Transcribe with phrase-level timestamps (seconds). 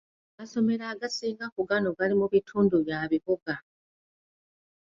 [0.33, 3.53] Amasomero agasinga ku gano gali mu bitundu bya bibuga.